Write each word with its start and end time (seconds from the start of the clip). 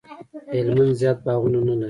هلمند 0.55 0.91
زیات 1.01 1.17
باغونه 1.25 1.59
نه 1.67 1.73
لري 1.75 1.79